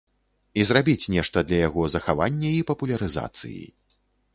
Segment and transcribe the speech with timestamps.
[0.61, 3.67] І зрабіць нешта для яго захавання і папулярызацыі.